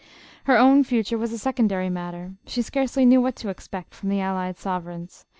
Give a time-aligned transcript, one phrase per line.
[0.45, 2.33] Her own future was a secondary matter.
[2.47, 5.27] She scarcely knew what to expect from the allied sovereigns.